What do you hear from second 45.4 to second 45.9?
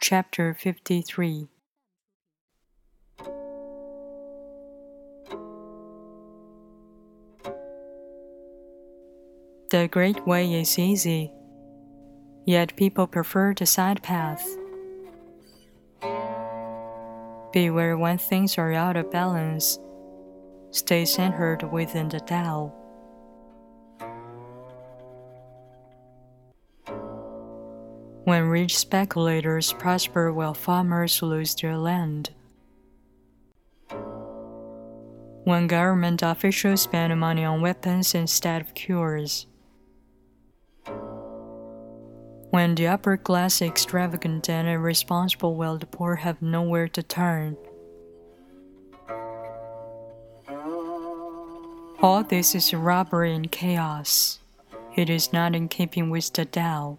while the